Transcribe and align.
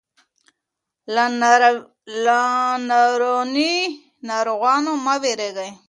له 2.23 3.03
رواني 3.21 3.75
ناروغانو 4.27 4.91
مه 5.05 5.13
ویریږئ. 5.21 5.69